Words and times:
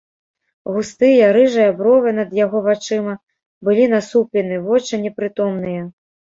Густыя 0.75 1.27
рыжыя 1.37 1.75
бровы 1.81 2.09
над 2.21 2.33
яго 2.39 2.63
вачыма 2.69 3.13
былі 3.69 3.85
насуплены, 3.95 4.61
вочы 4.67 4.93
непрытомныя. 5.07 5.81